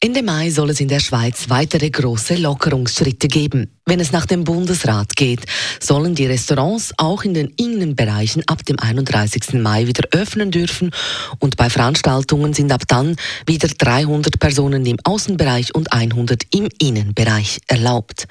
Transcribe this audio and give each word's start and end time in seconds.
Ende 0.00 0.22
Mai 0.22 0.50
soll 0.50 0.70
es 0.70 0.78
in 0.78 0.86
der 0.86 1.00
Schweiz 1.00 1.46
weitere 1.48 1.90
große 1.90 2.36
Lockerungsschritte 2.36 3.26
geben. 3.26 3.72
Wenn 3.84 3.98
es 3.98 4.12
nach 4.12 4.26
dem 4.26 4.44
Bundesrat 4.44 5.16
geht, 5.16 5.40
sollen 5.80 6.14
die 6.14 6.26
Restaurants 6.26 6.94
auch 6.98 7.24
in 7.24 7.34
den 7.34 7.48
Innenbereichen 7.56 8.44
ab 8.46 8.64
dem 8.64 8.78
31. 8.78 9.54
Mai 9.54 9.88
wieder 9.88 10.04
öffnen 10.12 10.52
dürfen 10.52 10.92
und 11.40 11.56
bei 11.56 11.68
Veranstaltungen 11.68 12.54
sind 12.54 12.70
ab 12.70 12.82
dann 12.86 13.16
wieder 13.44 13.66
300 13.66 14.38
Personen 14.38 14.86
im 14.86 14.98
Außenbereich 15.02 15.74
und 15.74 15.92
100 15.92 16.44
im 16.54 16.68
Innenbereich 16.80 17.58
erlaubt. 17.66 18.28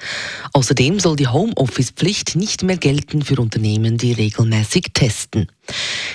Außerdem 0.54 1.00
soll 1.00 1.16
die 1.16 1.28
Homeoffice-Pflicht 1.28 2.34
nicht 2.34 2.62
mehr 2.62 2.78
gelten 2.78 3.20
für 3.20 3.38
Unternehmen, 3.38 3.98
die 3.98 4.12
regelmäßig 4.12 4.86
testen. 4.94 5.48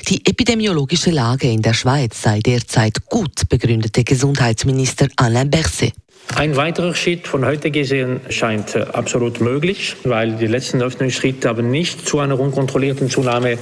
Die 0.10 0.26
epidemiologische 0.26 1.12
Lage 1.12 1.50
in 1.50 1.62
der 1.62 1.74
Schweiz 1.74 2.22
sei 2.22 2.40
derzeit 2.40 3.06
gut, 3.06 3.48
begründete 3.50 4.04
Gesundheitsminister 4.04 5.08
Alain 5.16 5.50
Berset. 5.50 5.94
Ein 6.36 6.56
weiterer 6.56 6.96
Schritt 6.96 7.28
von 7.28 7.46
heute 7.46 7.70
gesehen 7.70 8.20
scheint 8.30 8.76
absolut 8.76 9.40
möglich, 9.40 9.96
weil 10.04 10.36
die 10.38 10.48
letzten 10.48 10.82
Öffnungsschritte 10.82 11.48
haben 11.50 11.70
nicht 11.70 12.08
zu 12.08 12.20
einer 12.20 12.40
unkontrollierten 12.40 13.10
Zunahme 13.10 13.58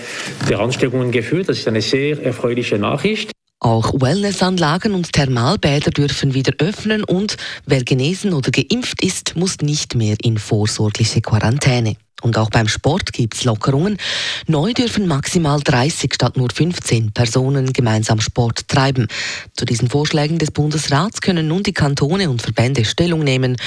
der 0.49 0.59
Ansteckungen 0.59 1.11
geführt. 1.11 1.49
Das 1.49 1.57
ist 1.57 1.67
eine 1.67 1.81
sehr 1.81 2.23
erfreuliche 2.23 2.77
Nachricht. 2.77 3.31
Auch 3.59 3.93
Wellnessanlagen 3.93 4.93
und 4.93 5.13
Thermalbäder 5.13 5.91
dürfen 5.91 6.33
wieder 6.33 6.53
öffnen 6.57 7.03
und 7.03 7.37
wer 7.65 7.83
genesen 7.83 8.33
oder 8.33 8.49
geimpft 8.49 9.03
ist, 9.03 9.35
muss 9.35 9.57
nicht 9.61 9.93
mehr 9.93 10.15
in 10.23 10.37
vorsorgliche 10.37 11.21
Quarantäne. 11.21 11.95
Und 12.21 12.37
auch 12.37 12.49
beim 12.49 12.67
Sport 12.67 13.11
gibt 13.13 13.35
es 13.35 13.43
Lockerungen. 13.43 13.97
Neu 14.47 14.73
dürfen 14.73 15.07
maximal 15.07 15.59
30 15.59 16.13
statt 16.13 16.37
nur 16.37 16.49
15 16.53 17.11
Personen 17.11 17.73
gemeinsam 17.73 18.21
Sport 18.21 18.67
treiben. 18.67 19.07
Zu 19.55 19.65
diesen 19.65 19.89
Vorschlägen 19.89 20.37
des 20.37 20.51
Bundesrats 20.51 21.21
können 21.21 21.47
nun 21.47 21.63
die 21.63 21.73
Kantone 21.73 22.29
und 22.29 22.41
Verbände 22.41 22.85
Stellung 22.85 23.23
nehmen. 23.23 23.57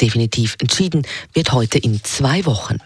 Definitiv 0.00 0.56
entschieden 0.60 1.06
wird 1.34 1.52
heute 1.52 1.78
in 1.78 2.02
zwei 2.02 2.44
Wochen. 2.46 2.78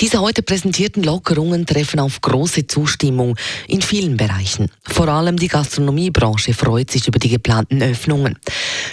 Diese 0.00 0.20
heute 0.20 0.42
präsentierten 0.42 1.02
Lockerungen 1.02 1.66
treffen 1.66 1.98
auf 1.98 2.20
große 2.20 2.68
Zustimmung 2.68 3.36
in 3.66 3.82
vielen 3.82 4.16
Bereichen. 4.16 4.70
Vor 4.84 5.08
allem 5.08 5.36
die 5.36 5.48
Gastronomiebranche 5.48 6.54
freut 6.54 6.92
sich 6.92 7.08
über 7.08 7.18
die 7.18 7.28
geplanten 7.28 7.82
Öffnungen. 7.82 8.38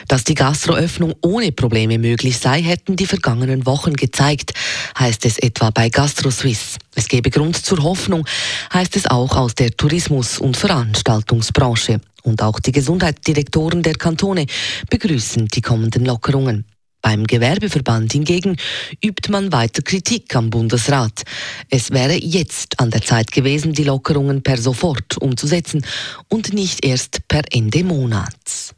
Dass 0.07 0.23
die 0.23 0.33
Gastroöffnung 0.33 1.13
ohne 1.21 1.51
Probleme 1.51 1.99
möglich 1.99 2.39
sei, 2.39 2.59
hätten 2.63 2.95
die 2.95 3.05
vergangenen 3.05 3.67
Wochen 3.67 3.93
gezeigt, 3.93 4.53
heißt 4.97 5.27
es 5.27 5.37
etwa 5.37 5.69
bei 5.69 5.89
GastroSwiss. 5.89 6.77
Es 6.95 7.07
gebe 7.07 7.29
Grund 7.29 7.63
zur 7.63 7.83
Hoffnung, 7.83 8.25
heißt 8.73 8.95
es 8.95 9.05
auch 9.05 9.35
aus 9.35 9.53
der 9.53 9.77
Tourismus- 9.77 10.39
und 10.39 10.57
Veranstaltungsbranche. 10.57 12.01
Und 12.23 12.41
auch 12.41 12.59
die 12.59 12.71
Gesundheitsdirektoren 12.71 13.83
der 13.83 13.93
Kantone 13.93 14.47
begrüßen 14.89 15.49
die 15.49 15.61
kommenden 15.61 16.03
Lockerungen. 16.03 16.65
Beim 17.05 17.27
Gewerbeverband 17.27 18.13
hingegen 18.13 18.57
übt 18.99 19.29
man 19.31 19.51
weiter 19.51 19.83
Kritik 19.83 20.35
am 20.35 20.49
Bundesrat. 20.49 21.21
Es 21.69 21.91
wäre 21.91 22.15
jetzt 22.15 22.79
an 22.79 22.89
der 22.89 23.03
Zeit 23.03 23.31
gewesen, 23.31 23.73
die 23.73 23.83
Lockerungen 23.83 24.41
per 24.41 24.57
sofort 24.57 25.15
umzusetzen 25.21 25.85
und 26.29 26.51
nicht 26.53 26.83
erst 26.83 27.27
per 27.27 27.43
Ende 27.51 27.83
Monats. 27.83 28.73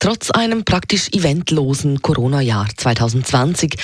Trotz 0.00 0.30
einem 0.30 0.64
praktisch 0.64 1.08
eventlosen 1.12 2.00
Corona-Jahr 2.00 2.68
2020 2.76 3.74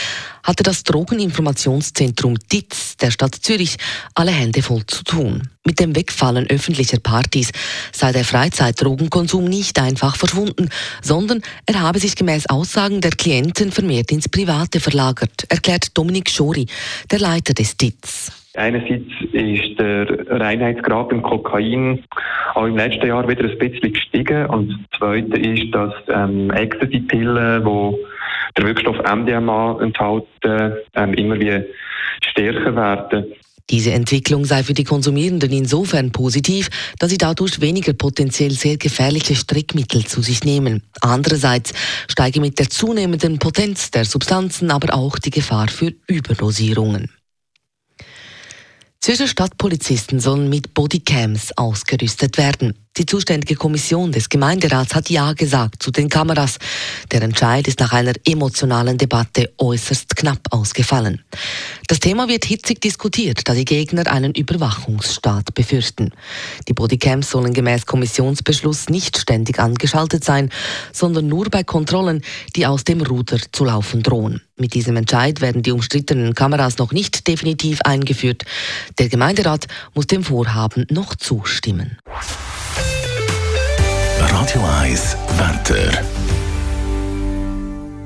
hatte 0.44 0.62
das 0.62 0.84
Drogeninformationszentrum 0.84 2.36
DITZ 2.52 2.98
der 2.98 3.10
Stadt 3.10 3.34
Zürich 3.34 3.78
alle 4.14 4.30
Hände 4.30 4.62
voll 4.62 4.86
zu 4.86 5.02
tun. 5.02 5.48
Mit 5.66 5.80
dem 5.80 5.96
Wegfallen 5.96 6.48
öffentlicher 6.48 7.00
Partys 7.00 7.50
sei 7.90 8.12
der 8.12 8.24
Freizeitdrogenkonsum 8.24 9.44
nicht 9.44 9.80
einfach 9.80 10.14
verschwunden, 10.14 10.68
sondern 11.02 11.42
er 11.66 11.80
habe 11.80 11.98
sich 11.98 12.14
gemäß 12.14 12.48
Aussagen 12.48 13.00
der 13.00 13.10
Klienten 13.10 13.72
vermehrt 13.72 14.12
ins 14.12 14.28
Private 14.28 14.78
verlagert, 14.78 15.46
erklärt 15.48 15.98
Dominik 15.98 16.30
Schori, 16.30 16.66
der 17.10 17.18
Leiter 17.18 17.54
des 17.54 17.76
DITZ. 17.76 18.44
Einerseits 18.56 19.10
ist 19.32 19.80
der 19.80 20.06
Reinheitsgrad 20.28 21.10
im 21.10 21.22
Kokain 21.22 22.04
auch 22.54 22.66
im 22.66 22.76
letzten 22.76 23.06
Jahr 23.06 23.28
wieder 23.28 23.44
ein 23.44 23.58
bisschen 23.58 23.92
gestiegen 23.92 24.46
und 24.46 24.68
das 24.68 24.98
Zweite 24.98 25.36
ist, 25.38 25.74
dass 25.74 25.92
ähm, 26.08 26.50
Ecstasy-Pillen, 26.50 27.64
die 27.64 27.96
der 28.56 28.66
Wirkstoff 28.66 28.96
MDMA 28.98 29.80
enthalten, 29.80 30.72
ähm, 30.94 31.14
immer 31.14 31.38
wie 31.38 31.64
stärker 32.30 32.74
werden. 32.76 33.34
Diese 33.70 33.92
Entwicklung 33.92 34.44
sei 34.44 34.62
für 34.62 34.74
die 34.74 34.84
Konsumierenden 34.84 35.50
insofern 35.50 36.12
positiv, 36.12 36.68
dass 36.98 37.10
sie 37.10 37.18
dadurch 37.18 37.62
weniger 37.62 37.94
potenziell 37.94 38.50
sehr 38.50 38.76
gefährliche 38.76 39.34
Strickmittel 39.34 40.04
zu 40.04 40.20
sich 40.20 40.44
nehmen. 40.44 40.82
Andererseits 41.00 41.72
steige 42.06 42.40
mit 42.40 42.58
der 42.58 42.68
zunehmenden 42.68 43.38
Potenz 43.38 43.90
der 43.90 44.04
Substanzen 44.04 44.70
aber 44.70 44.94
auch 44.94 45.18
die 45.18 45.30
Gefahr 45.30 45.68
für 45.68 45.94
Überdosierungen. 46.06 47.10
Zürcher 49.04 49.28
Stadtpolizisten 49.28 50.18
sollen 50.18 50.48
mit 50.48 50.72
Bodycams 50.72 51.58
ausgerüstet 51.58 52.38
werden. 52.38 52.83
Die 52.96 53.06
zuständige 53.06 53.56
Kommission 53.56 54.12
des 54.12 54.28
Gemeinderats 54.28 54.94
hat 54.94 55.10
Ja 55.10 55.32
gesagt 55.32 55.82
zu 55.82 55.90
den 55.90 56.08
Kameras. 56.08 56.58
Der 57.10 57.22
Entscheid 57.22 57.66
ist 57.66 57.80
nach 57.80 57.92
einer 57.92 58.12
emotionalen 58.24 58.98
Debatte 58.98 59.52
äußerst 59.58 60.14
knapp 60.14 60.38
ausgefallen. 60.50 61.20
Das 61.88 61.98
Thema 61.98 62.28
wird 62.28 62.44
hitzig 62.44 62.80
diskutiert, 62.80 63.48
da 63.48 63.54
die 63.54 63.64
Gegner 63.64 64.06
einen 64.06 64.32
Überwachungsstaat 64.32 65.54
befürchten. 65.54 66.12
Die 66.68 66.72
Bodycams 66.72 67.30
sollen 67.30 67.52
gemäß 67.52 67.84
Kommissionsbeschluss 67.86 68.88
nicht 68.88 69.18
ständig 69.18 69.58
angeschaltet 69.58 70.22
sein, 70.22 70.50
sondern 70.92 71.26
nur 71.26 71.50
bei 71.50 71.64
Kontrollen, 71.64 72.22
die 72.54 72.64
aus 72.64 72.84
dem 72.84 73.00
Ruder 73.00 73.38
zu 73.50 73.64
laufen 73.64 74.04
drohen. 74.04 74.40
Mit 74.56 74.74
diesem 74.74 74.94
Entscheid 74.94 75.40
werden 75.40 75.62
die 75.64 75.72
umstrittenen 75.72 76.34
Kameras 76.34 76.78
noch 76.78 76.92
nicht 76.92 77.26
definitiv 77.26 77.80
eingeführt. 77.80 78.44
Der 78.98 79.08
Gemeinderat 79.08 79.66
muss 79.94 80.06
dem 80.06 80.22
Vorhaben 80.22 80.86
noch 80.90 81.16
zustimmen. 81.16 81.98
Radio 84.30 84.62
1 84.80 85.16
Wetter. 85.36 86.04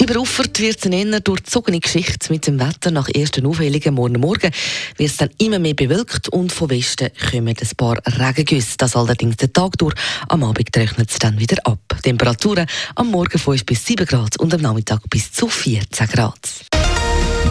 Überuffert 0.01 0.59
wird 0.61 0.79
es 0.79 0.91
eher 0.91 1.21
durchzogene 1.21 1.81
Geschichte 1.81 2.33
mit 2.33 2.47
dem 2.47 2.59
Wetter. 2.59 2.91
Nach 2.91 3.09
ersten 3.09 3.47
Aufhellungen 3.47 3.95
morgen 3.95 4.21
Morgen 4.21 4.51
wird 4.97 5.11
es 5.11 5.17
dann 5.17 5.31
immer 5.39 5.59
mehr 5.59 5.75
bewölkt 5.75 6.29
und 6.29 6.53
von 6.53 6.71
Westen 6.71 7.11
kommen 7.31 7.49
ein 7.49 7.77
paar 7.77 7.97
Regengüsse. 8.07 8.77
Das 8.79 8.97
allerdings 8.97 9.37
den 9.37 9.53
Tag 9.53 9.79
durch. 9.79 9.95
Am 10.29 10.45
Abend 10.45 10.77
rechnet 10.77 11.11
es 11.11 11.19
dann 11.19 11.39
wieder 11.39 11.59
ab. 11.65 11.81
Temperaturen 12.03 12.67
am 12.95 13.11
Morgen 13.11 13.39
5 13.39 13.67
bis 13.67 13.85
7 13.87 14.07
Grad 14.07 14.39
und 14.39 14.55
am 14.55 14.61
Nachmittag 14.61 15.01
bis 15.11 15.33
zu 15.33 15.49
14 15.49 16.07
Grad. 16.09 16.39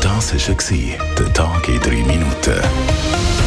Das 0.01 0.33
war 0.33 1.15
der 1.17 1.33
Tag 1.33 1.67
in 1.67 1.79
3 1.79 1.89
Minuten. 2.03 3.46